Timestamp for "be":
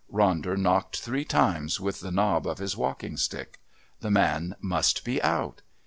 5.05-5.21